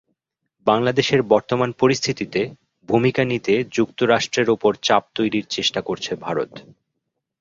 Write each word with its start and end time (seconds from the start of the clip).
বাংলাদেশের 0.67 1.21
বর্তমান 1.31 1.69
পরিস্থিতিতে 1.79 2.41
ভূমিকা 2.89 3.23
নিতে 3.23 3.53
যুক্তরাষ্ট্রের 3.71 4.47
ওপর 4.49 4.71
চাপ 4.83 5.03
তৈরির 5.15 5.45
চেষ্টা 5.49 5.79
করছে 5.81 6.11
ভারত। 6.25 6.51